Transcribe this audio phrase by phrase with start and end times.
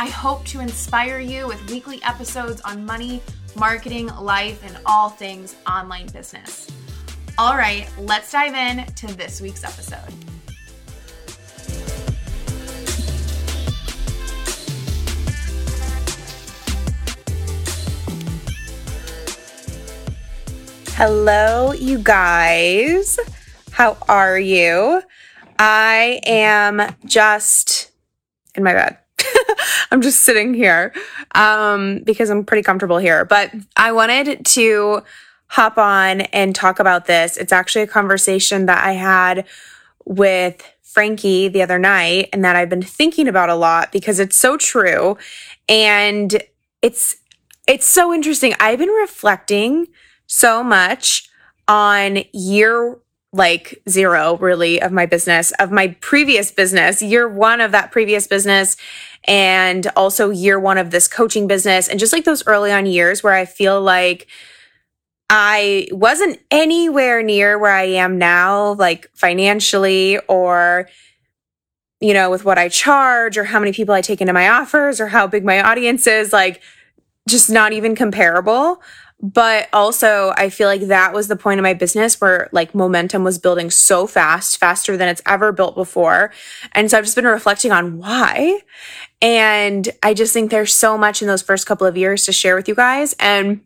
[0.00, 3.20] I hope to inspire you with weekly episodes on money,
[3.54, 6.70] marketing, life, and all things online business.
[7.36, 9.98] All right, let's dive in to this week's episode.
[20.94, 23.18] Hello, you guys.
[23.72, 25.02] How are you?
[25.58, 27.90] I am just
[28.54, 28.96] in my bed.
[29.92, 30.92] I'm just sitting here
[31.34, 33.24] um, because I'm pretty comfortable here.
[33.24, 35.02] But I wanted to
[35.48, 37.36] hop on and talk about this.
[37.36, 39.46] It's actually a conversation that I had
[40.04, 44.36] with Frankie the other night and that I've been thinking about a lot because it's
[44.36, 45.16] so true
[45.68, 46.42] and
[46.82, 47.16] it's
[47.66, 48.54] it's so interesting.
[48.58, 49.86] I've been reflecting
[50.26, 51.28] so much
[51.68, 52.98] on year
[53.32, 58.26] like zero really of my business, of my previous business, year one of that previous
[58.26, 58.76] business,
[59.24, 63.22] and also year one of this coaching business, and just like those early on years
[63.22, 64.26] where I feel like
[65.28, 70.88] I wasn't anywhere near where I am now, like financially or
[72.00, 75.00] you know, with what I charge or how many people I take into my offers
[75.00, 76.62] or how big my audience is, like
[77.28, 78.80] just not even comparable.
[79.22, 83.22] But also, I feel like that was the point of my business where like momentum
[83.22, 86.32] was building so fast, faster than it's ever built before.
[86.72, 88.60] And so I've just been reflecting on why.
[89.20, 92.56] And I just think there's so much in those first couple of years to share
[92.56, 93.14] with you guys.
[93.20, 93.60] And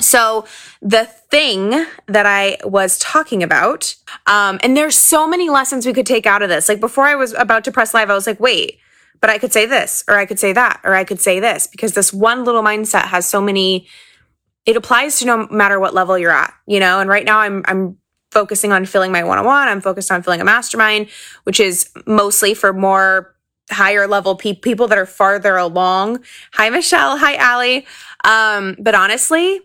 [0.00, 0.46] so
[0.82, 1.70] the thing
[2.06, 3.94] that I was talking about,
[4.26, 6.68] um, and there's so many lessons we could take out of this.
[6.68, 8.78] Like before I was about to press live, I was like, wait,
[9.20, 11.66] but I could say this, or I could say that, or I could say this,
[11.66, 13.88] because this one little mindset has so many
[14.66, 17.00] it applies to no matter what level you're at, you know?
[17.00, 17.96] And right now I'm I'm
[18.32, 19.68] focusing on filling my one-on-one.
[19.68, 21.08] I'm focused on filling a mastermind,
[21.44, 23.34] which is mostly for more
[23.70, 26.22] higher level pe- people that are farther along.
[26.52, 27.16] Hi, Michelle.
[27.16, 27.86] Hi, Allie.
[28.24, 29.60] Um, but honestly,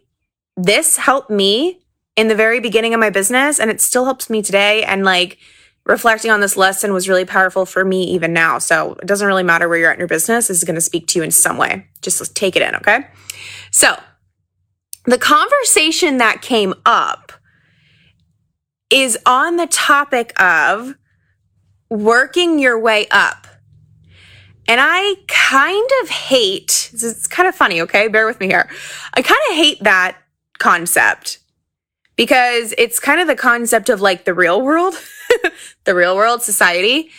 [0.56, 1.82] this helped me
[2.16, 4.84] in the very beginning of my business and it still helps me today.
[4.84, 5.38] And like
[5.86, 8.60] reflecting on this lesson was really powerful for me even now.
[8.60, 10.48] So it doesn't really matter where you're at in your business.
[10.48, 11.88] This is going to speak to you in some way.
[12.02, 12.76] Just take it in.
[12.76, 13.08] Okay.
[13.72, 13.98] So
[15.06, 17.32] the conversation that came up
[18.90, 20.96] is on the topic of
[21.90, 23.48] working your way up.
[24.68, 28.08] And I kind of hate, it's kind of funny, okay?
[28.08, 28.70] Bear with me here.
[29.14, 30.18] I kind of hate that
[30.60, 31.40] concept
[32.16, 34.94] because it's kind of the concept of like the real world,
[35.86, 37.10] the real world society.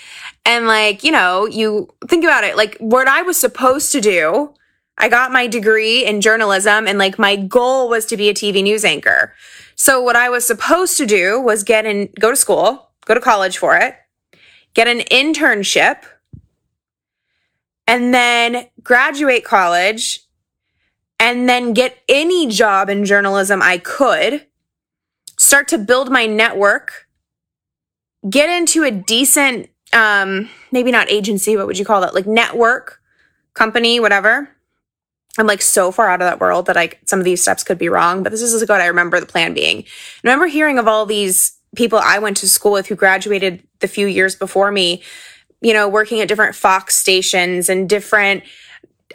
[0.47, 4.55] And like, you know, you think about it, like what I was supposed to do
[4.99, 8.63] I got my degree in journalism and like my goal was to be a TV
[8.63, 9.35] news anchor.
[9.75, 13.21] So what I was supposed to do was get in, go to school, go to
[13.21, 13.97] college for it,
[14.75, 16.05] get an internship,
[17.87, 20.21] and then graduate college
[21.19, 24.47] and then get any job in journalism I could,
[25.39, 27.09] start to build my network,
[28.29, 32.15] get into a decent, um, maybe not agency, what would you call that?
[32.15, 33.01] Like network
[33.55, 34.49] company, whatever
[35.39, 37.79] I'm like so far out of that world that like some of these steps could
[37.79, 39.79] be wrong, but this is what I remember the plan being.
[39.79, 39.85] I
[40.25, 44.07] remember hearing of all these people I went to school with who graduated the few
[44.07, 45.03] years before me,
[45.63, 48.45] you know, working at different Fox stations and different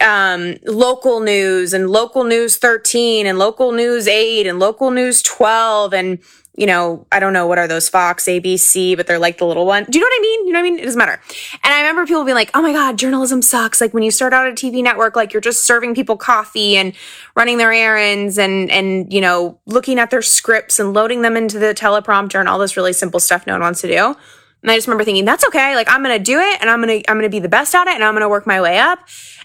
[0.00, 5.94] um, local news and local news 13 and local news 8 and local news 12
[5.94, 6.18] and
[6.58, 9.64] you know, I don't know what are those Fox, ABC, but they're like the little
[9.64, 9.84] one.
[9.84, 10.46] Do you know what I mean?
[10.48, 10.78] You know what I mean?
[10.80, 11.20] It doesn't matter.
[11.62, 13.80] And I remember people being like, oh my God, journalism sucks.
[13.80, 16.94] Like when you start out a TV network, like you're just serving people coffee and
[17.36, 21.60] running their errands and, and, you know, looking at their scripts and loading them into
[21.60, 24.16] the teleprompter and all this really simple stuff no one wants to do.
[24.62, 25.76] And I just remember thinking, that's okay.
[25.76, 27.94] Like I'm to do it and I'm to, I'm to be the best at it
[27.94, 28.98] and I'm to work my way up.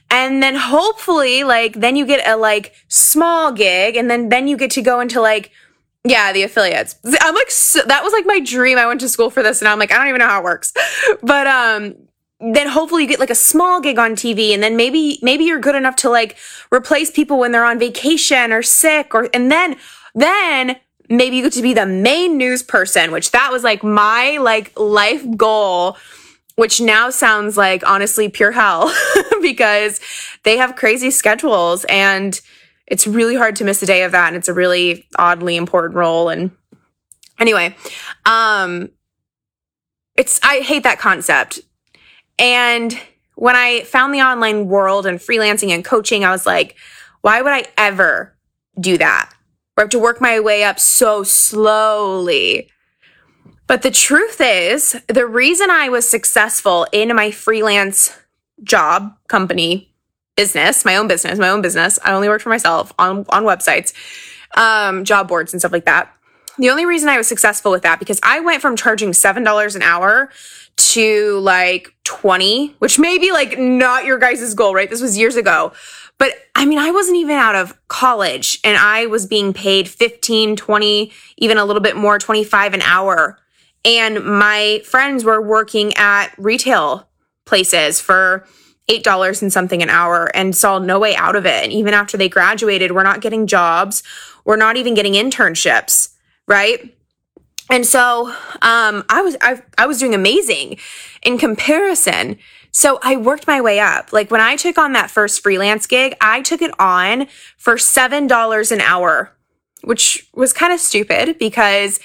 [0.09, 4.57] And then hopefully like, then you get a like small gig and then, then you
[4.57, 5.51] get to go into like,
[6.05, 6.95] yeah, the affiliates.
[7.21, 8.77] I'm like, so, that was like my dream.
[8.77, 10.43] I went to school for this and I'm like, I don't even know how it
[10.43, 10.73] works.
[11.21, 11.95] But, um,
[12.39, 15.61] then hopefully you get like a small gig on TV and then maybe, maybe you're
[15.61, 16.35] good enough to like
[16.73, 19.77] replace people when they're on vacation or sick or, and then,
[20.13, 20.75] then
[21.09, 24.77] maybe you get to be the main news person, which that was like my like
[24.77, 25.97] life goal
[26.55, 28.93] which now sounds like honestly pure hell
[29.41, 29.99] because
[30.43, 32.41] they have crazy schedules and
[32.87, 35.95] it's really hard to miss a day of that and it's a really oddly important
[35.95, 36.51] role and
[37.39, 37.75] anyway
[38.25, 38.89] um
[40.15, 41.59] it's i hate that concept.
[42.39, 42.99] And
[43.35, 46.75] when i found the online world and freelancing and coaching i was like
[47.21, 48.35] why would i ever
[48.79, 49.33] do that?
[49.75, 52.69] Where i have to work my way up so slowly.
[53.65, 58.15] But the truth is, the reason I was successful in my freelance
[58.61, 59.92] job, company,
[60.35, 63.93] business, my own business, my own business, I only worked for myself on, on websites,
[64.57, 66.13] um, job boards, and stuff like that.
[66.57, 69.81] The only reason I was successful with that because I went from charging $7 an
[69.81, 70.29] hour
[70.75, 74.89] to like 20, which may be like not your guys' goal, right?
[74.89, 75.71] This was years ago.
[76.19, 80.55] But I mean, I wasn't even out of college and I was being paid 15,
[80.55, 83.39] 20, even a little bit more, 25 an hour
[83.85, 87.07] and my friends were working at retail
[87.45, 88.45] places for
[88.89, 91.63] $8 and something an hour and saw no way out of it.
[91.63, 94.03] And even after they graduated, we're not getting jobs.
[94.45, 96.13] We're not even getting internships,
[96.47, 96.93] right?
[97.69, 98.27] And so
[98.61, 100.77] um, I was I, I was doing amazing
[101.23, 102.37] in comparison.
[102.71, 104.11] So I worked my way up.
[104.11, 107.27] Like when I took on that first freelance gig, I took it on
[107.57, 109.31] for $7 an hour,
[109.83, 111.99] which was kind of stupid because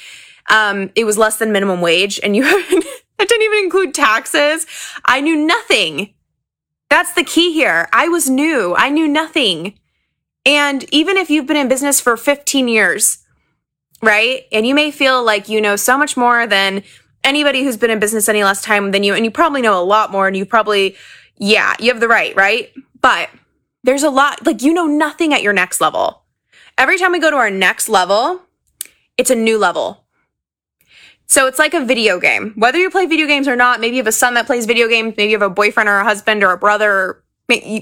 [0.51, 2.43] um, it was less than minimum wage, and you
[3.19, 4.67] that didn't even include taxes.
[5.05, 6.15] I knew nothing.
[6.91, 7.89] That's the key here.
[7.93, 8.75] I was new.
[8.77, 9.79] I knew nothing.
[10.47, 13.19] And even if you've been in business for 15 years,
[14.03, 14.45] right?
[14.53, 16.83] And you may feel like you know so much more than
[17.25, 19.85] anybody who's been in business any less time than you, and you probably know a
[19.85, 20.97] lot more, and you probably,
[21.37, 22.73] yeah, you have the right, right?
[23.01, 23.29] But
[23.85, 26.23] there's a lot, like, you know nothing at your next level.
[26.79, 28.43] Every time we go to our next level,
[29.17, 30.05] it's a new level.
[31.29, 32.55] So it's like a video game.
[32.57, 34.89] Whether you play video games or not, maybe you have a son that plays video
[34.89, 37.23] games, maybe you have a boyfriend or a husband or a brother.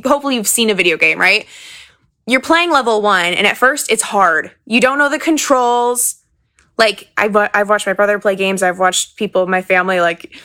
[0.05, 1.47] hopefully you've seen a video game, right?
[2.27, 4.51] You're playing level one, and at first it's hard.
[4.67, 6.17] You don't know the controls.
[6.77, 8.65] Like I've I've watched my brother play games.
[8.65, 10.37] I've watched people in my family like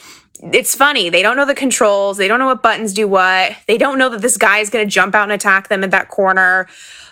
[0.43, 1.09] it's funny.
[1.09, 2.17] They don't know the controls.
[2.17, 3.53] They don't know what buttons do what.
[3.67, 5.89] They don't know that this guy is going to jump out and attack them in
[5.89, 6.67] that corner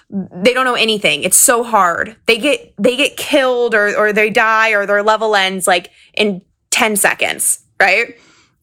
[0.09, 1.23] they don't know anything.
[1.23, 2.15] It's so hard.
[2.25, 6.41] They get they get killed or or they die or their level ends like in
[6.71, 8.17] 10 seconds, right?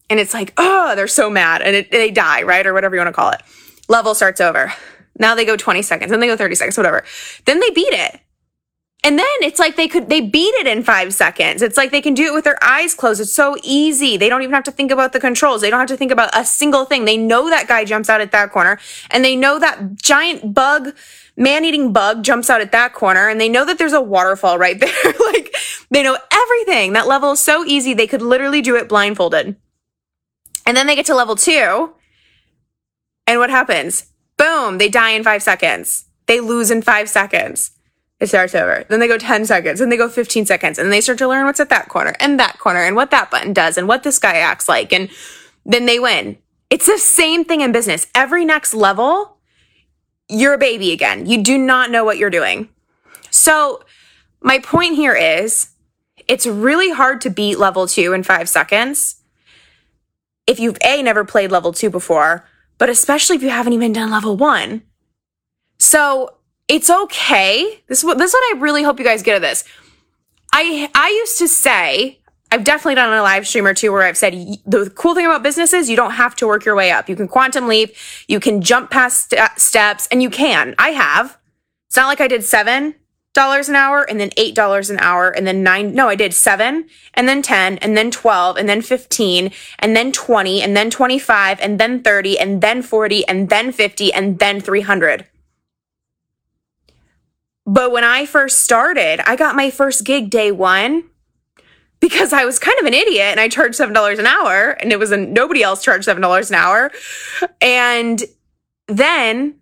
[0.09, 2.65] And it's like, oh, they're so mad and it, they die, right?
[2.65, 3.41] Or whatever you want to call it.
[3.87, 4.73] Level starts over.
[5.19, 7.03] Now they go 20 seconds, then they go 30 seconds, whatever.
[7.45, 8.19] Then they beat it.
[9.03, 11.61] And then it's like they could they beat it in 5 seconds.
[11.61, 13.21] It's like they can do it with their eyes closed.
[13.21, 14.17] It's so easy.
[14.17, 15.61] They don't even have to think about the controls.
[15.61, 17.05] They don't have to think about a single thing.
[17.05, 18.79] They know that guy jumps out at that corner
[19.11, 20.93] and they know that giant bug
[21.37, 24.57] man eating bug jumps out at that corner and they know that there's a waterfall
[24.57, 25.13] right there.
[25.31, 25.55] like
[25.89, 26.93] they know everything.
[26.93, 27.93] That level is so easy.
[27.93, 29.55] They could literally do it blindfolded.
[30.65, 31.93] And then they get to level two.
[33.25, 34.07] And what happens?
[34.37, 36.05] Boom, they die in five seconds.
[36.25, 37.71] They lose in five seconds.
[38.19, 38.83] It starts over.
[38.89, 41.45] Then they go 10 seconds and they go 15 seconds and they start to learn
[41.45, 44.17] what's at that corner and that corner and what that button does and what this
[44.17, 44.91] guy acts like.
[44.91, 45.09] And
[45.65, 46.37] then they win.
[46.69, 48.07] It's the same thing in business.
[48.15, 49.36] Every next level
[50.29, 51.25] you're a baby again.
[51.25, 52.69] You do not know what you're doing.
[53.29, 53.83] So,
[54.41, 55.69] my point here is
[56.27, 59.21] it's really hard to beat level two in five seconds
[60.45, 62.47] if you've A, never played level two before,
[62.77, 64.83] but especially if you haven't even done level one.
[65.79, 66.37] So,
[66.67, 67.83] it's okay.
[67.87, 69.63] This is what, this is what I really hope you guys get of this.
[70.53, 72.19] I I used to say
[72.51, 74.33] I've definitely done a live stream or two where I've said
[74.65, 77.09] the cool thing about business is you don't have to work your way up.
[77.09, 77.93] You can quantum leap,
[78.27, 80.73] you can jump past st- steps, and you can.
[80.77, 81.37] I have.
[81.87, 82.95] It's not like I did seven
[83.33, 85.93] dollars an hour and then eight dollars an hour and then nine.
[85.93, 90.11] No, I did seven and then ten and then twelve and then fifteen and then
[90.11, 94.39] twenty and then twenty five and then thirty and then forty and then fifty and
[94.39, 95.27] then three hundred.
[97.65, 101.03] But when I first started, I got my first gig day one
[101.99, 104.91] because I was kind of an idiot and I charged seven dollars an hour, and
[104.91, 106.91] it was a nobody else charged seven dollars an hour.
[107.61, 108.23] And
[108.87, 109.55] then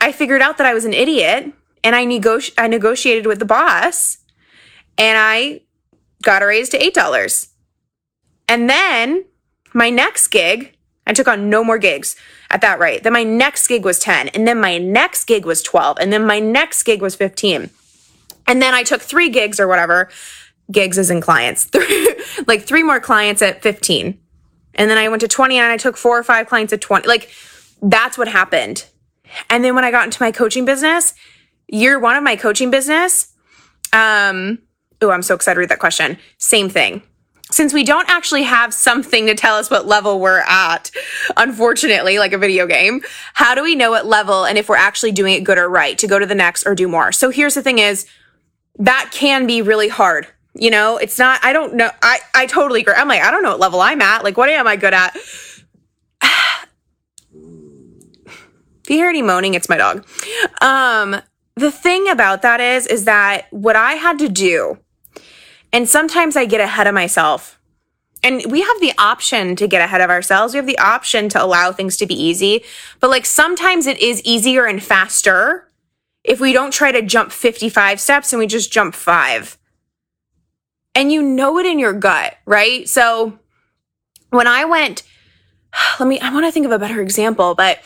[0.00, 3.44] I figured out that I was an idiot, and I negoti- I negotiated with the
[3.44, 4.18] boss,
[4.96, 5.62] and I
[6.22, 7.48] got a raise to eight dollars.
[8.48, 9.24] And then
[9.74, 12.16] my next gig, I took on no more gigs
[12.50, 13.02] at that rate.
[13.02, 16.26] Then my next gig was 10, and then my next gig was 12, and then
[16.26, 17.70] my next gig was 15.
[18.46, 20.08] And then I took three gigs or whatever
[20.70, 21.70] gigs as in clients,
[22.46, 24.18] like three more clients at 15.
[24.74, 27.08] And then I went to 20 and I took four or five clients at 20.
[27.08, 27.30] Like
[27.82, 28.86] that's what happened.
[29.50, 31.14] And then when I got into my coaching business,
[31.68, 33.34] year one of my coaching business,
[33.92, 34.58] um,
[35.00, 36.18] oh, I'm so excited to read that question.
[36.38, 37.02] Same thing.
[37.50, 40.90] since we don't actually have something to tell us what level we're at,
[41.36, 43.00] unfortunately, like a video game,
[43.32, 45.96] how do we know what level and if we're actually doing it good or right
[45.98, 47.10] to go to the next or do more?
[47.10, 48.06] So here's the thing is
[48.78, 50.26] that can be really hard.
[50.58, 51.90] You know, it's not, I don't know.
[52.02, 52.94] I, I totally agree.
[52.94, 54.24] I'm like, I don't know what level I'm at.
[54.24, 55.16] Like, what am I good at?
[56.22, 56.26] if
[58.88, 60.06] you hear any moaning, it's my dog.
[60.60, 61.22] Um,
[61.54, 64.78] the thing about that is, is that what I had to do
[65.72, 67.58] and sometimes I get ahead of myself.
[68.22, 70.52] And we have the option to get ahead of ourselves.
[70.52, 72.64] We have the option to allow things to be easy.
[73.00, 75.70] But like sometimes it is easier and faster
[76.24, 79.57] if we don't try to jump 55 steps and we just jump five.
[80.98, 82.88] And you know it in your gut, right?
[82.88, 83.38] So
[84.30, 85.04] when I went,
[86.00, 87.78] let me, I want to think of a better example, but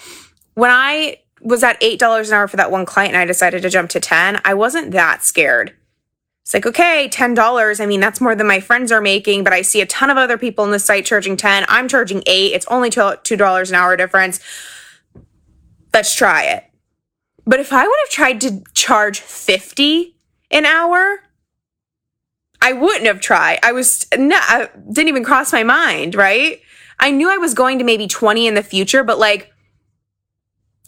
[0.54, 3.69] when I was at $8 an hour for that one client and I decided to
[3.69, 5.75] jump to 10, I wasn't that scared.
[6.40, 7.81] It's like, okay, $10.
[7.81, 10.16] I mean, that's more than my friends are making, but I see a ton of
[10.16, 11.66] other people in the site charging 10.
[11.69, 12.54] I'm charging 8.
[12.54, 14.40] It's only $2 an hour difference.
[15.92, 16.64] Let's try it.
[17.47, 20.16] But if I would have tried to charge 50
[20.50, 21.21] an hour,
[22.62, 23.59] I wouldn't have tried.
[23.62, 26.61] I was no, I didn't even cross my mind, right?
[26.99, 29.52] I knew I was going to maybe 20 in the future, but like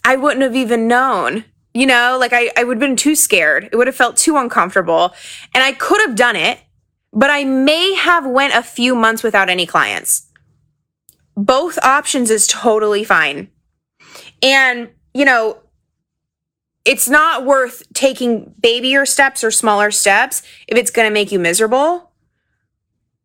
[0.05, 3.69] I wouldn't have even known you know, like I, I would have been too scared.
[3.71, 5.13] It would have felt too uncomfortable.
[5.53, 6.61] And I could have done it,
[7.13, 10.29] but I may have went a few months without any clients.
[11.37, 13.51] Both options is totally fine.
[14.41, 15.59] And, you know,
[16.85, 21.39] it's not worth taking babier steps or smaller steps if it's going to make you
[21.39, 22.11] miserable.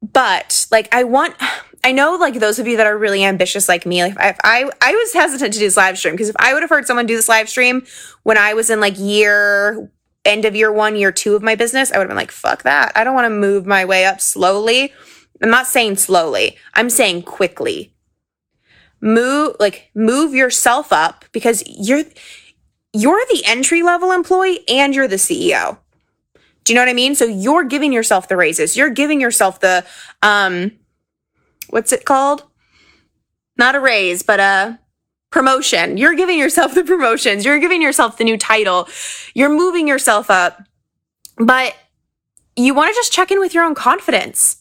[0.02, 1.36] But like I want
[1.84, 4.70] I know like those of you that are really ambitious like me, like if I
[4.82, 7.06] I was hesitant to do this live stream because if I would have heard someone
[7.06, 7.86] do this live stream
[8.24, 9.92] when I was in like year
[10.26, 12.64] end of year one, year two of my business, I would have been like, fuck
[12.64, 12.92] that.
[12.96, 14.94] I don't want to move my way up slowly.
[15.42, 16.58] I'm not saying slowly.
[16.74, 17.94] I'm saying quickly.
[19.02, 22.04] Move like move yourself up because you're
[22.94, 25.78] you're the entry level employee and you're the CEO.
[26.64, 27.16] Do you know what I mean?
[27.16, 28.78] So you're giving yourself the raises.
[28.78, 29.86] You're giving yourself the
[30.22, 30.72] um
[31.70, 32.44] what's it called?
[33.58, 34.80] Not a raise, but a
[35.32, 35.98] promotion.
[35.98, 37.46] You're giving yourself the promotions.
[37.46, 38.88] You're giving yourself the new title.
[39.34, 40.64] You're moving yourself up.
[41.38, 41.76] But
[42.56, 44.58] you want to just check in with your own confidence.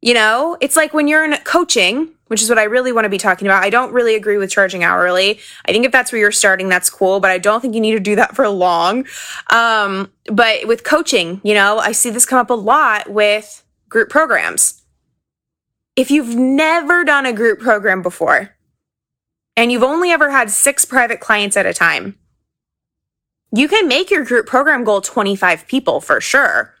[0.00, 3.08] You know, it's like when you're in coaching, which is what I really want to
[3.08, 3.62] be talking about.
[3.62, 5.38] I don't really agree with charging hourly.
[5.66, 7.92] I think if that's where you're starting, that's cool, but I don't think you need
[7.92, 9.06] to do that for long.
[9.50, 14.08] Um, but with coaching, you know, I see this come up a lot with group
[14.08, 14.82] programs
[15.96, 18.54] if you've never done a group program before
[19.56, 22.18] and you've only ever had six private clients at a time,
[23.54, 26.74] you can make your group program goal 25 people for sure.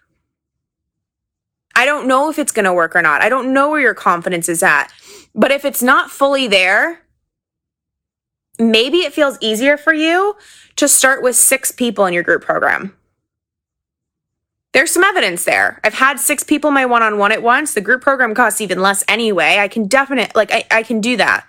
[1.74, 3.22] I don't know if it's going to work or not.
[3.22, 4.90] I don't know where your confidence is at.
[5.34, 7.02] But if it's not fully there,
[8.58, 10.36] maybe it feels easier for you
[10.76, 12.94] to start with six people in your group program
[14.72, 15.80] there's some evidence there.
[15.84, 17.74] I've had six people my one on one at once.
[17.74, 19.58] The group program costs even less anyway.
[19.58, 21.46] I can definitely, like, I, I can do that.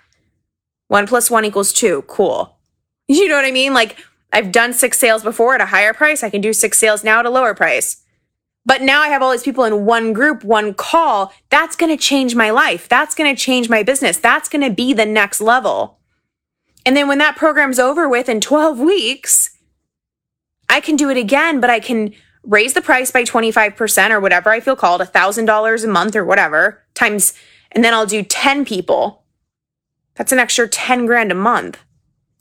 [0.88, 2.02] One plus one equals two.
[2.02, 2.50] Cool.
[3.06, 3.74] You know what I mean?
[3.74, 3.98] Like,
[4.32, 6.22] I've done six sales before at a higher price.
[6.22, 8.02] I can do six sales now at a lower price.
[8.66, 11.32] But now I have all these people in one group, one call.
[11.50, 12.88] That's going to change my life.
[12.88, 14.16] That's going to change my business.
[14.16, 15.98] That's going to be the next level.
[16.86, 19.58] And then when that program's over with in 12 weeks,
[20.68, 24.50] I can do it again, but I can raise the price by 25% or whatever
[24.50, 27.34] I feel called, $1,000 a month or whatever, times,
[27.72, 29.24] and then I'll do 10 people.
[30.14, 31.78] That's an extra 10 grand a month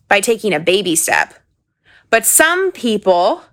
[0.07, 1.33] by taking a baby step.
[2.09, 3.43] But some people,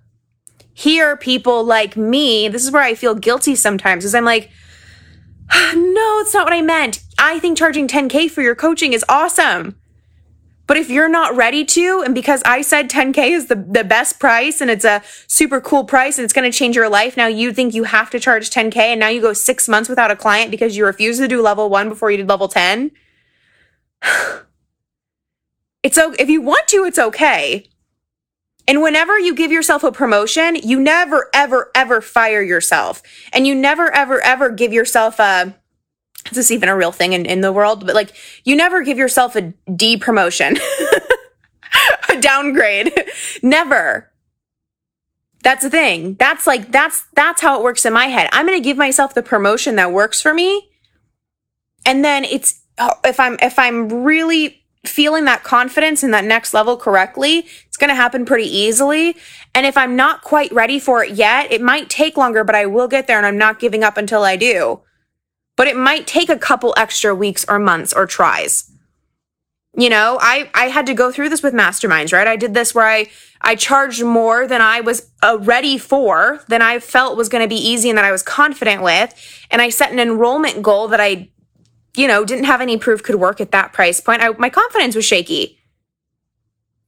[0.81, 4.51] hear people like me, this is where I feel guilty sometimes, is I'm like,
[5.75, 7.01] no, it's not what I meant.
[7.19, 9.77] I think charging 10K for your coaching is awesome.
[10.67, 14.21] But if you're not ready to, and because I said 10K is the, the best
[14.21, 17.27] price and it's a super cool price and it's going to change your life, now
[17.27, 20.17] you think you have to charge 10K and now you go six months without a
[20.17, 22.91] client because you refuse to do level one before you did level 10.
[25.83, 27.65] It's so if you want to, it's okay.
[28.71, 33.03] And whenever you give yourself a promotion, you never, ever, ever fire yourself.
[33.33, 35.53] And you never, ever, ever give yourself a,
[36.27, 37.85] is this even a real thing in, in the world?
[37.85, 38.13] But like,
[38.45, 40.57] you never give yourself a D promotion,
[42.11, 42.93] a downgrade.
[43.43, 44.09] never.
[45.43, 46.15] That's the thing.
[46.15, 48.29] That's like, that's, that's how it works in my head.
[48.33, 50.71] I'm going to give myself the promotion that works for me.
[51.85, 56.55] And then it's, oh, if I'm, if I'm really feeling that confidence in that next
[56.55, 59.17] level correctly, it's going to happen pretty easily.
[59.55, 62.67] And if I'm not quite ready for it yet, it might take longer, but I
[62.67, 64.81] will get there and I'm not giving up until I do.
[65.57, 68.71] but it might take a couple extra weeks or months or tries.
[69.77, 72.27] You know, I I had to go through this with masterminds, right?
[72.27, 73.11] I did this where I
[73.43, 77.49] I charged more than I was uh, ready for, than I felt was going to
[77.49, 79.15] be easy and that I was confident with,
[79.51, 81.29] and I set an enrollment goal that I
[81.97, 84.23] you know, didn't have any proof could work at that price point.
[84.23, 85.59] I, my confidence was shaky.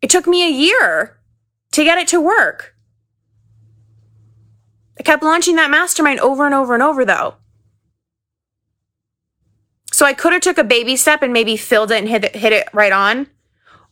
[0.00, 1.18] It took me a year
[1.72, 2.74] to get it to work.
[4.98, 7.34] I kept launching that mastermind over and over and over though.
[9.92, 12.36] So I could have took a baby step and maybe filled it and hit it,
[12.36, 13.26] hit it right on.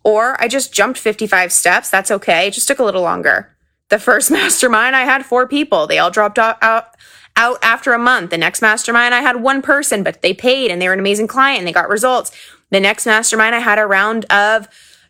[0.02, 1.90] Or I just jumped 55 steps.
[1.90, 2.46] That's okay.
[2.46, 3.54] It just took a little longer.
[3.90, 5.86] The first mastermind, I had four people.
[5.86, 6.96] They all dropped out, out,
[7.36, 8.30] out after a month.
[8.30, 11.26] The next mastermind, I had one person, but they paid and they were an amazing
[11.26, 12.32] client and they got results.
[12.70, 14.68] The next mastermind, I had a round of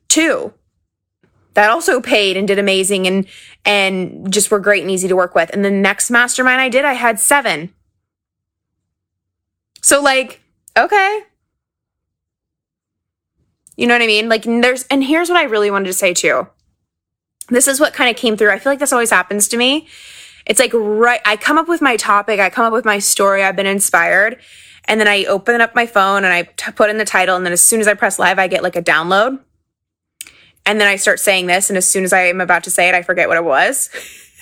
[0.08, 0.52] two
[1.54, 3.26] that also paid and did amazing and
[3.64, 5.50] and just were great and easy to work with.
[5.52, 7.74] And the next mastermind I did, I had seven.
[9.82, 10.40] So like,
[10.76, 11.22] okay.
[13.76, 14.28] You know what I mean?
[14.28, 16.48] Like there's and here's what I really wanted to say too.
[17.48, 18.50] This is what kind of came through.
[18.50, 19.88] I feel like this always happens to me.
[20.46, 23.42] It's like right I come up with my topic, I come up with my story,
[23.42, 24.38] I've been inspired,
[24.86, 27.44] and then I open up my phone and I t- put in the title and
[27.44, 29.40] then as soon as I press live, I get like a download
[30.66, 32.88] and then I start saying this, and as soon as I am about to say
[32.88, 33.90] it, I forget what it was.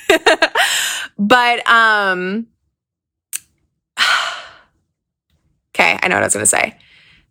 [1.19, 2.47] but um
[5.75, 6.77] okay, I know what I was gonna say.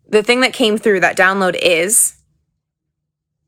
[0.08, 2.16] The thing that came through that download is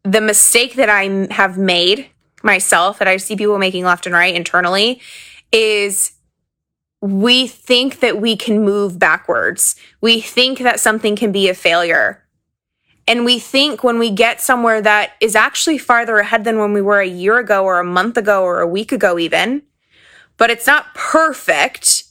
[0.03, 2.10] the mistake that I have made
[2.43, 5.01] myself that I see people making left and right internally
[5.53, 6.13] is
[7.03, 9.77] we think that we can move backwards.
[10.01, 12.25] We think that something can be a failure.
[13.07, 16.83] And we think when we get somewhere that is actually farther ahead than when we
[16.83, 19.63] were a year ago or a month ago or a week ago, even,
[20.37, 22.05] but it's not perfect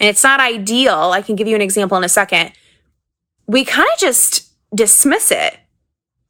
[0.00, 1.10] and it's not ideal.
[1.12, 2.52] I can give you an example in a second.
[3.46, 5.58] We kind of just dismiss it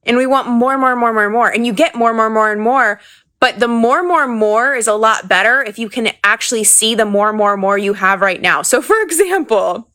[0.05, 1.49] and we want more, and more, and more, and more, and more.
[1.49, 3.01] And you get more, and more, and more, and more.
[3.41, 7.07] But the more, more, more is a lot better if you can actually see the
[7.07, 8.63] more, more, more you have right now.
[8.63, 9.89] So, for example,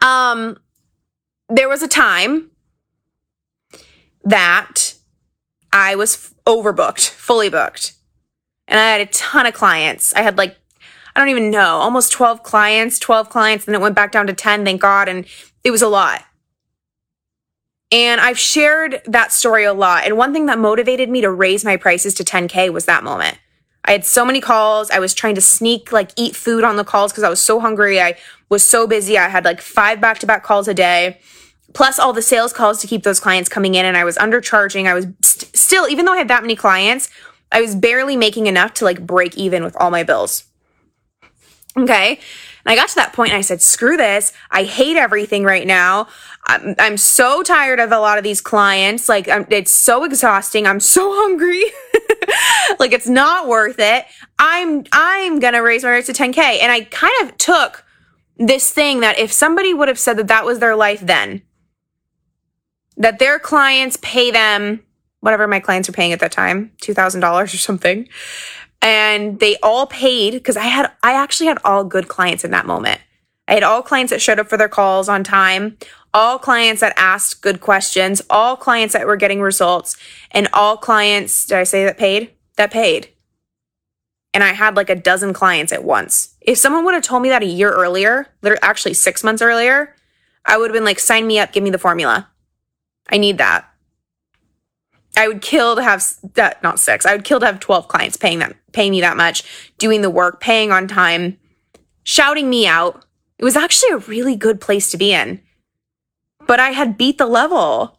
[0.00, 0.58] um,
[1.48, 2.50] there was a time
[4.24, 4.94] that
[5.72, 7.94] I was overbooked, fully booked.
[8.68, 10.14] And I had a ton of clients.
[10.14, 10.56] I had like,
[11.14, 13.66] I don't even know, almost 12 clients, 12 clients.
[13.66, 15.08] And it went back down to 10, thank God.
[15.08, 15.26] And
[15.62, 16.24] it was a lot.
[17.92, 20.04] And I've shared that story a lot.
[20.04, 23.38] And one thing that motivated me to raise my prices to 10K was that moment.
[23.84, 24.90] I had so many calls.
[24.90, 27.60] I was trying to sneak, like, eat food on the calls because I was so
[27.60, 28.00] hungry.
[28.00, 28.16] I
[28.48, 29.18] was so busy.
[29.18, 31.20] I had like five back to back calls a day
[31.74, 34.86] plus all the sales calls to keep those clients coming in and I was undercharging.
[34.86, 37.10] I was st- still even though I had that many clients,
[37.52, 40.44] I was barely making enough to like break even with all my bills.
[41.76, 42.12] Okay?
[42.12, 44.32] And I got to that point and I said, "Screw this.
[44.50, 46.06] I hate everything right now.
[46.46, 49.08] I'm, I'm so tired of a lot of these clients.
[49.08, 50.66] Like I'm, it's so exhausting.
[50.66, 51.64] I'm so hungry.
[52.78, 54.04] like it's not worth it.
[54.38, 57.84] I'm I'm going to raise my rates to 10k." And I kind of took
[58.36, 61.42] this thing that if somebody would have said that that was their life then,
[62.96, 64.82] that their clients pay them
[65.24, 68.06] whatever my clients were paying at that time, $2,000 or something.
[68.82, 72.66] And they all paid because I had, I actually had all good clients in that
[72.66, 73.00] moment.
[73.48, 75.78] I had all clients that showed up for their calls on time,
[76.14, 79.96] all clients that asked good questions, all clients that were getting results,
[80.30, 82.30] and all clients, did I say that paid?
[82.56, 83.08] That paid.
[84.32, 86.36] And I had like a dozen clients at once.
[86.40, 89.94] If someone would have told me that a year earlier, literally actually six months earlier,
[90.46, 92.28] I would have been like, sign me up, give me the formula.
[93.10, 93.68] I need that.
[95.16, 97.06] I would kill to have that not six.
[97.06, 99.44] I would kill to have 12 clients paying that paying me that much,
[99.78, 101.38] doing the work, paying on time,
[102.02, 103.04] shouting me out.
[103.38, 105.40] It was actually a really good place to be in.
[106.46, 107.98] But I had beat the level.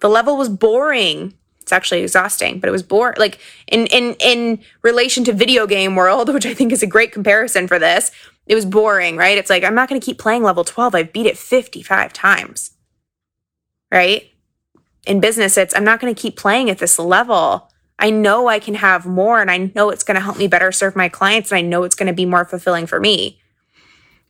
[0.00, 1.34] The level was boring.
[1.60, 3.16] It's actually exhausting, but it was boring.
[3.18, 7.12] Like in in in relation to video game world, which I think is a great
[7.12, 8.10] comparison for this,
[8.46, 9.38] it was boring, right?
[9.38, 10.94] It's like I'm not going to keep playing level 12.
[10.94, 12.72] I've beat it 55 times
[13.92, 14.32] right?
[15.06, 17.68] In business, it's I'm not going to keep playing at this level.
[17.98, 20.72] I know I can have more and I know it's going to help me better
[20.72, 23.40] serve my clients and I know it's going to be more fulfilling for me.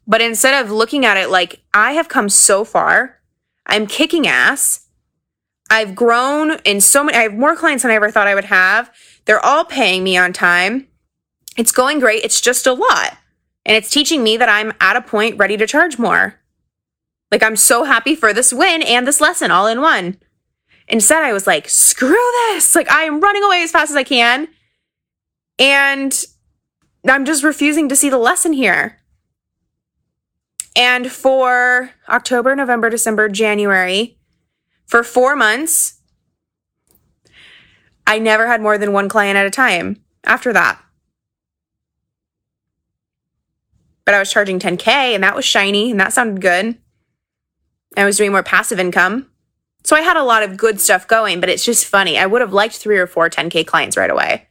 [0.07, 3.21] But instead of looking at it like I have come so far,
[3.67, 4.89] I'm kicking ass.
[5.71, 8.45] I've grown in so many, I have more clients than I ever thought I would
[8.45, 8.91] have.
[9.25, 10.89] They're all paying me on time.
[11.57, 12.25] It's going great.
[12.25, 13.17] It's just a lot.
[13.65, 16.41] And it's teaching me that I'm at a point ready to charge more.
[17.31, 20.19] Like, I'm so happy for this win and this lesson all in one.
[20.89, 22.75] Instead, I was like, screw this.
[22.75, 24.49] Like, I am running away as fast as I can.
[25.59, 26.25] And
[27.09, 28.99] I'm just refusing to see the lesson here.
[30.75, 34.17] And for October, November, December, January,
[34.87, 36.01] for four months,
[38.07, 40.81] I never had more than one client at a time after that.
[44.05, 46.79] But I was charging 10K and that was shiny and that sounded good.
[47.97, 49.29] I was doing more passive income.
[49.85, 52.19] So I had a lot of good stuff going, but it's just funny.
[52.19, 54.49] I would have liked three or four 10K clients right away.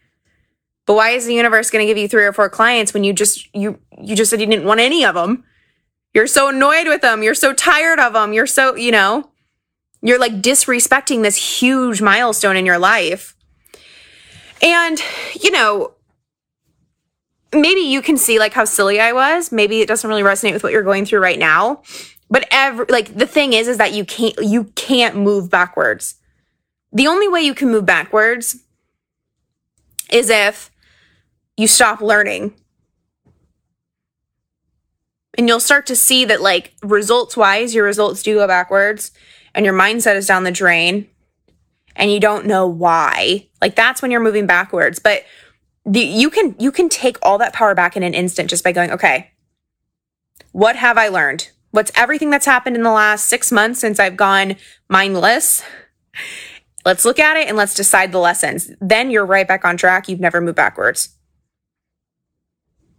[0.86, 3.14] But why is the universe going to give you three or four clients when you
[3.14, 5.44] just you you just said you didn't want any of them?
[6.14, 7.24] You're so annoyed with them.
[7.24, 8.34] You're so tired of them.
[8.34, 9.32] You're so, you know,
[10.02, 13.36] you're like disrespecting this huge milestone in your life.
[14.62, 15.02] And,
[15.40, 15.94] you know,
[17.54, 19.52] maybe you can see like how silly I was.
[19.52, 21.82] Maybe it doesn't really resonate with what you're going through right now.
[22.30, 26.16] But every like the thing is is that you can't you can't move backwards.
[26.94, 28.58] The only way you can move backwards
[30.10, 30.72] is if
[31.58, 32.54] you stop learning.
[35.42, 39.12] And you'll start to see that like results wise your results do go backwards
[39.56, 41.10] and your mindset is down the drain
[41.96, 43.48] and you don't know why.
[43.60, 45.00] Like that's when you're moving backwards.
[45.00, 45.24] But
[45.84, 48.72] the, you can you can take all that power back in an instant just by
[48.72, 49.32] going, okay,
[50.52, 51.50] what have I learned?
[51.72, 54.58] What's everything that's happened in the last six months since I've gone
[54.90, 55.64] mindless?
[56.86, 58.70] Let's look at it and let's decide the lessons.
[58.80, 60.08] Then you're right back on track.
[60.08, 61.18] You've never moved backwards.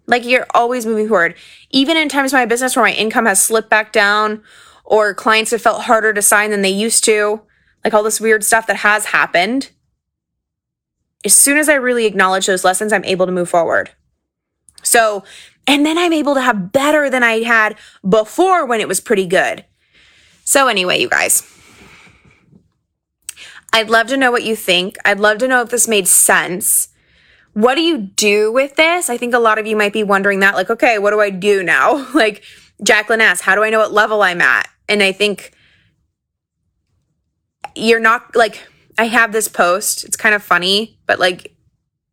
[0.07, 1.37] Like you're always moving forward.
[1.71, 4.43] Even in times of my business where my income has slipped back down
[4.85, 7.43] or clients have felt harder to sign than they used to,
[7.85, 9.71] like all this weird stuff that has happened,
[11.25, 13.91] as soon as I really acknowledge those lessons, I'm able to move forward.
[14.83, 15.23] So,
[15.67, 17.77] and then I'm able to have better than I had
[18.09, 19.65] before when it was pretty good.
[20.45, 21.49] So, anyway, you guys,
[23.73, 24.97] I'd love to know what you think.
[25.05, 26.89] I'd love to know if this made sense.
[27.55, 29.11] What do you do with this?
[29.11, 31.31] I think a lot of you might be wondering that, like, okay, what do I
[31.31, 32.09] do now?
[32.15, 32.43] like,
[32.83, 34.69] Jacqueline asked, how do I know what level I'm at?
[34.89, 35.53] And I think
[37.75, 38.67] you're not like,
[38.99, 40.05] I have this post.
[40.05, 41.55] It's kind of funny, but like,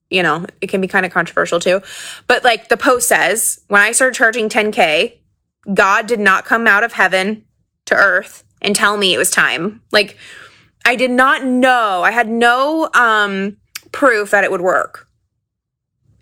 [0.09, 1.81] you know, it can be kind of controversial too.
[2.27, 5.17] But like the post says, when I started charging 10K,
[5.73, 7.45] God did not come out of heaven
[7.85, 9.81] to earth and tell me it was time.
[9.91, 10.17] Like,
[10.85, 12.01] I did not know.
[12.03, 13.57] I had no um
[13.91, 15.08] proof that it would work.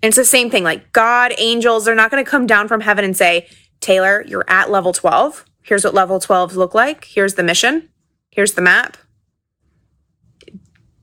[0.02, 0.64] And it's the same thing.
[0.64, 3.48] Like God, angels, they're not going to come down from heaven and say,
[3.80, 5.46] Taylor, you're at level 12.
[5.62, 7.06] Here's what level 12s look like.
[7.06, 7.90] Here's the mission.
[8.30, 8.98] Here's the map.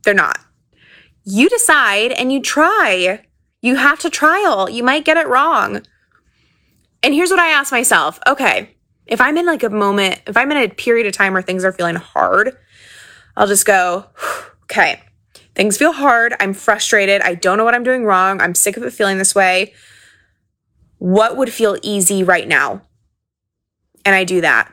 [0.02, 0.38] They're not.
[1.24, 3.24] You decide and you try.
[3.60, 4.68] You have to trial.
[4.68, 5.82] You might get it wrong.
[7.02, 8.74] And here's what I ask myself okay,
[9.06, 11.64] if I'm in like a moment, if I'm in a period of time where things
[11.64, 12.56] are feeling hard,
[13.36, 14.06] I'll just go,
[14.64, 15.02] okay,
[15.54, 16.34] things feel hard.
[16.40, 17.22] I'm frustrated.
[17.22, 18.40] I don't know what I'm doing wrong.
[18.40, 19.74] I'm sick of it feeling this way.
[20.98, 22.82] What would feel easy right now?
[24.04, 24.70] And I do that.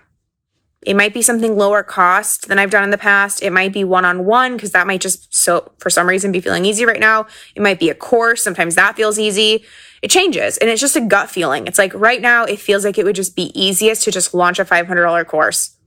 [0.84, 3.44] It might be something lower cost than I've done in the past.
[3.44, 6.42] It might be one on one because that might just so for some reason be
[6.42, 7.28] feeling easy right now.
[7.56, 8.42] It might be a course.
[8.42, 9.64] Sometimes that feels easy.
[10.02, 11.68] It changes and it's just a gut feeling.
[11.68, 14.58] It's like right now it feels like it would just be easiest to just launch
[14.58, 15.78] a $500 course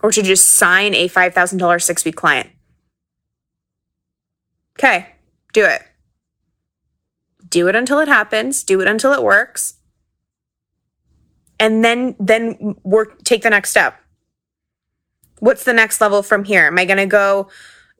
[0.00, 2.50] or to just sign a $5,000 six week client.
[4.78, 5.08] Okay,
[5.52, 5.82] do it.
[7.48, 9.74] Do it until it happens, do it until it works.
[11.58, 14.00] And then then work take the next step.
[15.40, 16.66] What's the next level from here?
[16.66, 17.48] Am I going to go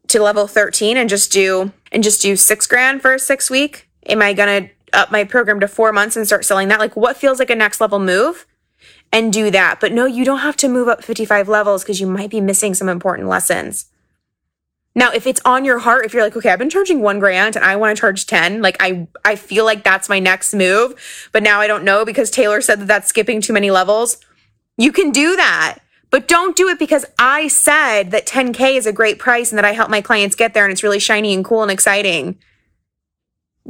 [0.09, 3.89] to level 13 and just do and just do 6 grand for a 6 week?
[4.07, 6.79] Am I going to up my program to 4 months and start selling that?
[6.79, 8.47] Like what feels like a next level move?
[9.13, 9.81] and do that.
[9.81, 12.75] But no, you don't have to move up 55 levels because you might be missing
[12.75, 13.87] some important lessons.
[14.99, 17.55] Now, if it's on your heart, if you're like, okay, I've been charging one grand
[17.55, 21.29] and I want to charge 10, like I, I feel like that's my next move,
[21.31, 24.17] but now I don't know because Taylor said that that's skipping too many levels.
[24.77, 25.79] You can do that,
[26.11, 29.65] but don't do it because I said that 10K is a great price and that
[29.65, 32.37] I help my clients get there and it's really shiny and cool and exciting.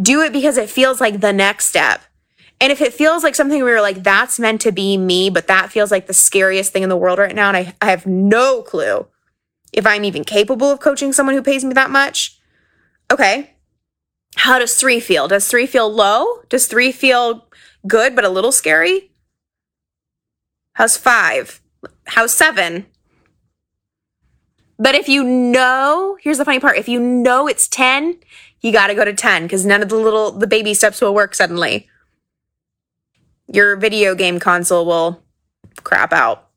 [0.00, 2.00] Do it because it feels like the next step.
[2.58, 5.46] And if it feels like something where you're like, that's meant to be me, but
[5.48, 8.06] that feels like the scariest thing in the world right now, and I, I have
[8.06, 9.06] no clue
[9.78, 12.38] if I'm even capable of coaching someone who pays me that much,
[13.10, 13.54] okay.
[14.36, 15.28] How does three feel?
[15.28, 16.42] Does three feel low?
[16.48, 17.46] Does three feel
[17.86, 19.10] good but a little scary?
[20.74, 21.60] How's five?
[22.06, 22.86] How's seven?
[24.78, 28.18] But if you know, here's the funny part if you know it's 10,
[28.60, 31.14] you got to go to 10 because none of the little, the baby steps will
[31.14, 31.88] work suddenly
[33.48, 35.22] your video game console will
[35.82, 36.47] crap out.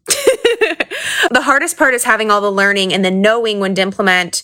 [1.31, 4.43] The hardest part is having all the learning and then knowing when to implement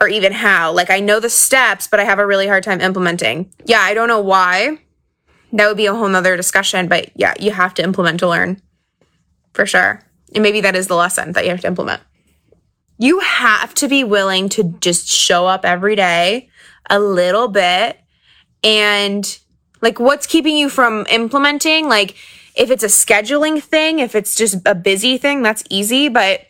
[0.00, 0.72] or even how.
[0.72, 3.52] Like I know the steps, but I have a really hard time implementing.
[3.64, 4.78] Yeah, I don't know why.
[5.52, 8.60] That would be a whole nother discussion, but yeah, you have to implement to learn.
[9.54, 10.02] for sure.
[10.34, 12.02] And maybe that is the lesson that you have to implement.
[12.98, 16.48] You have to be willing to just show up every day
[16.90, 17.98] a little bit
[18.62, 19.38] and
[19.80, 22.16] like what's keeping you from implementing like
[22.58, 26.48] if it's a scheduling thing if it's just a busy thing that's easy but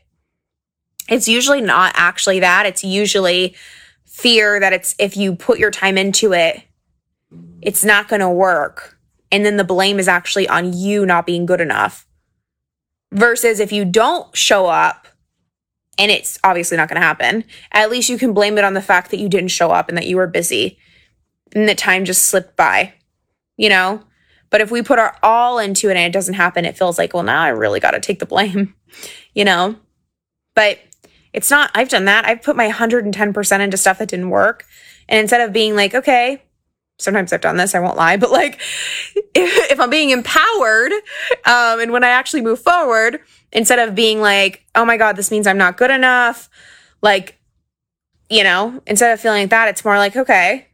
[1.08, 2.66] it's usually not actually that.
[2.66, 3.56] It's usually
[4.04, 6.62] fear that it's if you put your time into it
[7.60, 8.96] it's not going to work.
[9.30, 12.06] And then the blame is actually on you not being good enough.
[13.12, 15.08] Versus if you don't show up
[15.98, 17.42] and it's obviously not going to happen
[17.72, 19.98] at least you can blame it on the fact that you didn't show up and
[19.98, 20.78] that you were busy
[21.52, 22.92] and the time just slipped by,
[23.56, 24.02] you know?
[24.50, 27.14] But if we put our all into it and it doesn't happen, it feels like,
[27.14, 28.74] well, now I really got to take the blame,
[29.34, 29.76] you know?
[30.54, 30.78] But
[31.32, 32.24] it's not, I've done that.
[32.24, 34.64] I've put my 110% into stuff that didn't work.
[35.08, 36.42] And instead of being like, okay,
[36.98, 38.54] sometimes I've done this, I won't lie, but like
[39.14, 40.92] if, if I'm being empowered,
[41.44, 43.20] um, and when I actually move forward,
[43.52, 46.48] instead of being like, oh my God, this means I'm not good enough,
[47.02, 47.38] like,
[48.28, 50.66] you know, instead of feeling like that, it's more like, okay,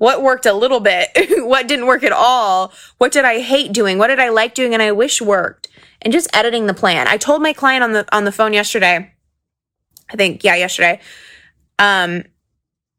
[0.00, 1.10] what worked a little bit,
[1.44, 4.72] what didn't work at all, what did I hate doing, what did I like doing
[4.72, 5.68] and I wish worked,
[6.00, 7.06] and just editing the plan.
[7.06, 9.12] I told my client on the on the phone yesterday,
[10.10, 11.00] I think yeah, yesterday.
[11.78, 12.24] Um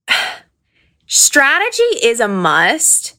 [1.08, 3.16] strategy is a must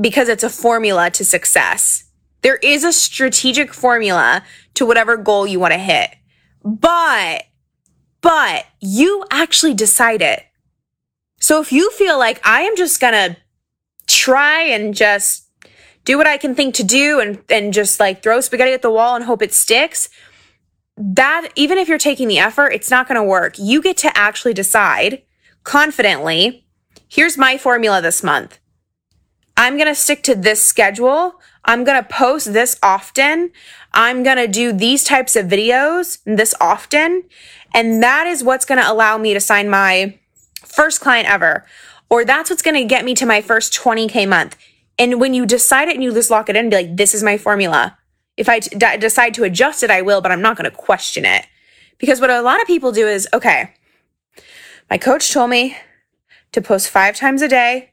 [0.00, 2.10] because it's a formula to success.
[2.42, 4.42] There is a strategic formula
[4.74, 6.10] to whatever goal you want to hit.
[6.64, 7.44] But
[8.22, 10.42] but you actually decide it.
[11.46, 13.36] So if you feel like I am just gonna
[14.08, 15.48] try and just
[16.04, 18.90] do what I can think to do and, and just like throw spaghetti at the
[18.90, 20.08] wall and hope it sticks,
[20.96, 23.60] that even if you're taking the effort, it's not gonna work.
[23.60, 25.22] You get to actually decide
[25.62, 26.66] confidently
[27.06, 28.58] here's my formula this month.
[29.56, 31.40] I'm gonna stick to this schedule.
[31.64, 33.52] I'm gonna post this often.
[33.92, 37.22] I'm gonna do these types of videos this often.
[37.72, 40.18] And that is what's gonna allow me to sign my
[40.76, 41.64] first client ever,
[42.10, 44.56] or that's what's going to get me to my first 20K month.
[44.98, 47.14] And when you decide it and you just lock it in and be like, this
[47.14, 47.98] is my formula.
[48.36, 51.24] If I d- decide to adjust it, I will, but I'm not going to question
[51.24, 51.46] it.
[51.98, 53.72] Because what a lot of people do is, okay,
[54.90, 55.76] my coach told me
[56.52, 57.92] to post five times a day.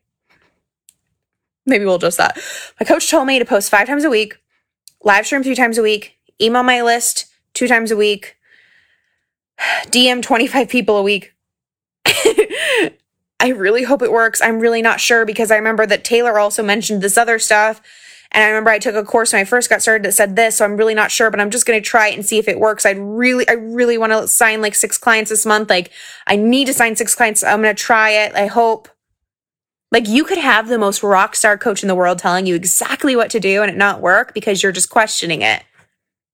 [1.65, 2.38] Maybe we'll adjust that.
[2.80, 4.38] My coach told me to post five times a week,
[5.04, 8.36] live stream three times a week, email my list two times a week,
[9.86, 11.34] DM 25 people a week.
[13.40, 14.42] I really hope it works.
[14.42, 17.82] I'm really not sure because I remember that Taylor also mentioned this other stuff.
[18.32, 20.56] And I remember I took a course when I first got started that said this,
[20.58, 22.48] so I'm really not sure, but I'm just going to try it and see if
[22.48, 22.86] it works.
[22.86, 25.70] I'd really, I really want to sign like six clients this month.
[25.70, 25.92] Like,
[26.26, 27.44] I need to sign six clients.
[27.44, 28.34] I'm going to try it.
[28.34, 28.90] I hope.
[29.92, 33.16] Like, you could have the most rock star coach in the world telling you exactly
[33.16, 35.64] what to do and it not work because you're just questioning it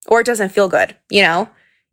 [0.08, 1.50] or it doesn't feel good, you know?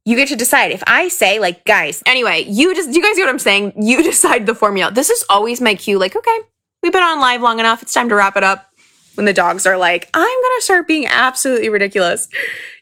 [0.07, 0.71] You get to decide.
[0.71, 3.75] If I say, like, guys, anyway, you just, do you guys get what I'm saying?
[3.77, 4.93] You decide the formula.
[4.93, 6.39] This is always my cue, like, okay,
[6.83, 7.83] we've been on live long enough.
[7.83, 8.71] It's time to wrap it up.
[9.17, 12.29] When the dogs are like, I'm going to start being absolutely ridiculous.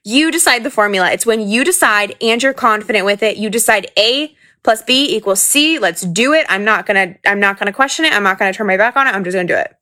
[0.03, 1.13] You decide the formula.
[1.13, 3.37] It's when you decide and you're confident with it.
[3.37, 4.35] You decide A
[4.65, 5.79] plus B equals C.
[5.79, 6.45] Let's do it.
[6.49, 8.13] I'm not going to, I'm not going to question it.
[8.13, 9.15] I'm not going to turn my back on it.
[9.15, 9.77] I'm just going to do it.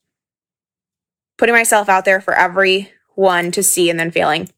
[1.39, 4.51] Putting myself out there for everyone to see and then failing.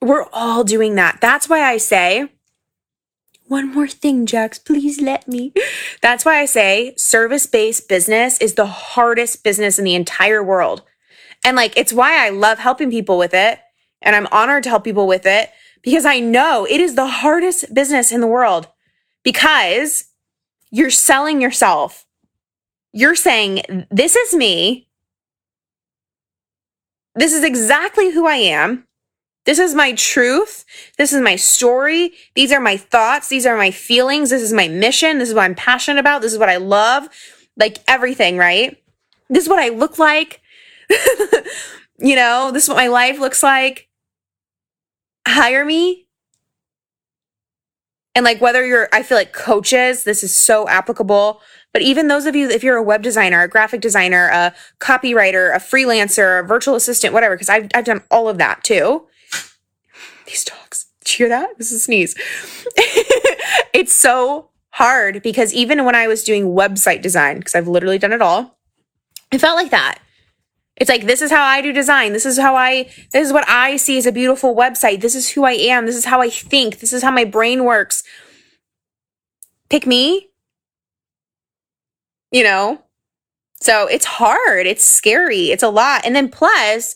[0.00, 1.20] We're all doing that.
[1.20, 2.28] That's why I say,
[3.48, 5.52] one more thing, Jax, please let me.
[6.02, 10.82] That's why I say service based business is the hardest business in the entire world.
[11.44, 13.58] And like, it's why I love helping people with it.
[14.02, 15.50] And I'm honored to help people with it
[15.82, 18.68] because I know it is the hardest business in the world
[19.24, 20.04] because
[20.70, 22.04] you're selling yourself.
[22.92, 24.88] You're saying, this is me.
[27.14, 28.87] This is exactly who I am.
[29.48, 30.66] This is my truth.
[30.98, 32.12] This is my story.
[32.34, 33.28] These are my thoughts.
[33.28, 34.28] These are my feelings.
[34.28, 35.16] This is my mission.
[35.16, 36.20] This is what I'm passionate about.
[36.20, 37.08] This is what I love.
[37.56, 38.76] Like everything, right?
[39.30, 40.42] This is what I look like.
[41.98, 43.88] you know, this is what my life looks like.
[45.26, 46.06] Hire me.
[48.14, 51.40] And like whether you're, I feel like coaches, this is so applicable.
[51.72, 55.56] But even those of you, if you're a web designer, a graphic designer, a copywriter,
[55.56, 59.07] a freelancer, a virtual assistant, whatever, because I've, I've done all of that too
[60.28, 60.86] these dogs.
[61.04, 61.58] Did you hear that?
[61.58, 62.14] This is a sneeze.
[63.72, 68.12] it's so hard because even when I was doing website design, because I've literally done
[68.12, 68.58] it all,
[69.32, 70.00] it felt like that.
[70.76, 72.12] It's like, this is how I do design.
[72.12, 75.00] This is how I, this is what I see as a beautiful website.
[75.00, 75.86] This is who I am.
[75.86, 76.78] This is how I think.
[76.78, 78.04] This is how my brain works.
[79.68, 80.28] Pick me.
[82.30, 82.84] You know?
[83.60, 84.68] So it's hard.
[84.68, 85.50] It's scary.
[85.50, 86.02] It's a lot.
[86.04, 86.94] And then plus,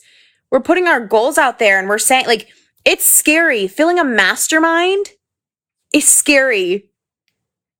[0.49, 2.47] we're putting our goals out there and we're saying like
[2.85, 3.67] it's scary.
[3.67, 5.11] Feeling a mastermind
[5.93, 6.89] is scary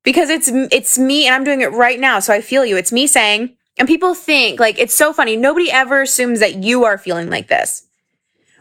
[0.03, 2.19] because it's it's me and I'm doing it right now.
[2.19, 2.77] So I feel you.
[2.77, 5.35] It's me saying, and people think like it's so funny.
[5.35, 7.87] Nobody ever assumes that you are feeling like this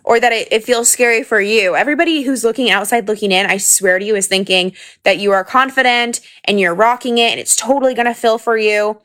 [0.04, 1.76] or that it, it feels scary for you.
[1.76, 4.74] Everybody who's looking outside, looking in, I swear to you, is thinking
[5.04, 8.56] that you are confident and you're rocking it and it's totally going to feel for
[8.56, 9.00] you.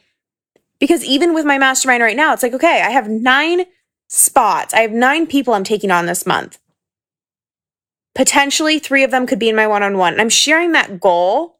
[0.80, 3.65] Because even with my mastermind right now, it's like, okay, I have nine
[4.08, 4.73] spots.
[4.73, 6.60] I have nine people I'm taking on this month.
[8.18, 10.20] Potentially three of them could be in my one on one.
[10.20, 11.58] I'm sharing that goal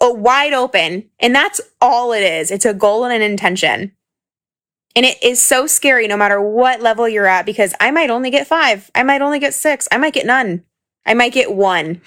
[0.00, 1.10] uh, wide open.
[1.20, 2.50] And that's all it is.
[2.50, 3.92] It's a goal and an intention.
[4.96, 8.30] And it is so scary no matter what level you're at because I might only
[8.30, 8.90] get five.
[8.94, 9.86] I might only get six.
[9.92, 10.64] I might get none.
[11.06, 12.00] I might get one,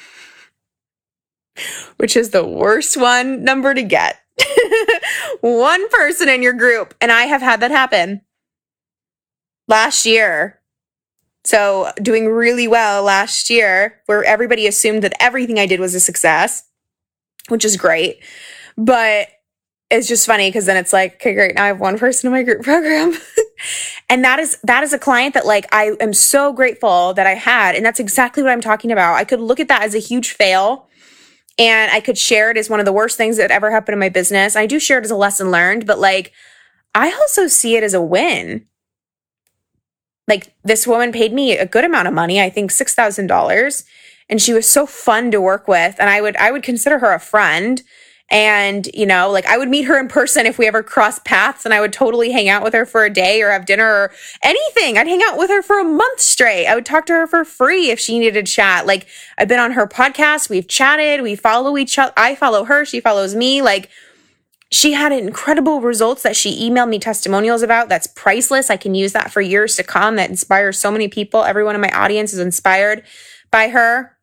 [1.98, 4.18] which is the worst one number to get.
[5.42, 6.96] one person in your group.
[7.00, 8.22] And I have had that happen
[9.68, 10.61] last year.
[11.44, 16.00] So, doing really well last year, where everybody assumed that everything I did was a
[16.00, 16.64] success,
[17.50, 18.20] which is great.
[18.78, 19.28] But
[19.92, 21.56] it's just funny because then it's like, okay, great.
[21.56, 23.14] Now I have one person in my group program.
[24.10, 27.36] and that is that is a client that like I am so grateful that I
[27.36, 27.76] had.
[27.76, 29.16] And that's exactly what I'm talking about.
[29.16, 30.88] I could look at that as a huge fail
[31.60, 34.00] and I could share it as one of the worst things that ever happened in
[34.00, 34.56] my business.
[34.56, 36.32] I do share it as a lesson learned, but like
[36.96, 38.66] I also see it as a win.
[40.28, 43.84] Like this woman paid me a good amount of money, I think $6,000,
[44.30, 47.14] and she was so fun to work with and I would I would consider her
[47.14, 47.82] a friend
[48.32, 51.66] and, you know, like I would meet her in person if we ever crossed paths
[51.66, 54.14] and I would totally hang out with her for a day or have dinner or
[54.42, 54.98] anything.
[54.98, 56.66] I'd hang out with her for a month straight.
[56.66, 58.88] I would talk to her for free if she needed to chat.
[58.88, 59.06] Like
[59.38, 62.14] I've been on her podcast, we've chatted, we follow each other.
[62.16, 63.62] I follow her, she follows me.
[63.62, 63.90] Like
[64.72, 67.90] she had incredible results that she emailed me testimonials about.
[67.90, 68.70] That's priceless.
[68.70, 70.16] I can use that for years to come.
[70.16, 71.44] That inspires so many people.
[71.44, 73.04] Everyone in my audience is inspired
[73.52, 74.18] by her.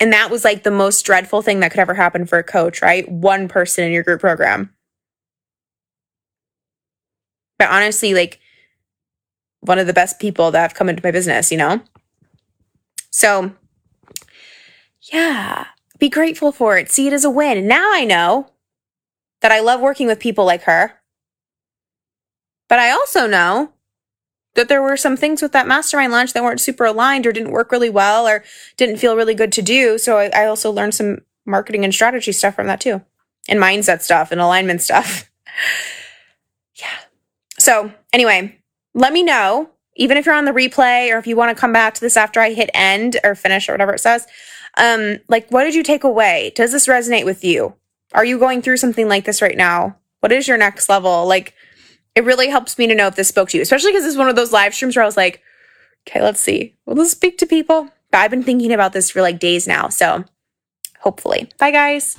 [0.00, 2.82] And that was like the most dreadful thing that could ever happen for a coach,
[2.82, 3.10] right?
[3.10, 4.74] One person in your group program.
[7.58, 8.38] But honestly, like
[9.60, 11.80] one of the best people that have come into my business, you know?
[13.10, 13.52] So,
[15.12, 15.66] yeah,
[16.02, 16.90] be grateful for it.
[16.90, 17.68] See it as a win.
[17.68, 18.48] Now I know
[19.40, 20.94] that I love working with people like her.
[22.68, 23.70] But I also know
[24.56, 27.52] that there were some things with that mastermind launch that weren't super aligned or didn't
[27.52, 28.42] work really well or
[28.76, 29.96] didn't feel really good to do.
[29.96, 33.00] So I, I also learned some marketing and strategy stuff from that too,
[33.48, 35.30] and mindset stuff and alignment stuff.
[36.80, 36.98] yeah.
[37.60, 38.58] So anyway,
[38.92, 41.72] let me know, even if you're on the replay or if you want to come
[41.72, 44.26] back to this after I hit end or finish or whatever it says.
[44.76, 46.52] Um, like, what did you take away?
[46.54, 47.74] Does this resonate with you?
[48.14, 49.96] Are you going through something like this right now?
[50.20, 51.26] What is your next level?
[51.26, 51.54] Like,
[52.14, 54.28] it really helps me to know if this spoke to you, especially because it's one
[54.28, 55.42] of those live streams where I was like,
[56.06, 56.76] okay, let's see.
[56.86, 57.88] Will this speak to people?
[58.10, 59.88] But I've been thinking about this for like days now.
[59.88, 60.24] So
[61.00, 61.50] hopefully.
[61.58, 62.18] Bye, guys.